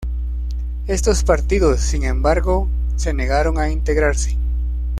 [0.87, 4.35] Estos partidos, sin embargo, se negaron a integrarse.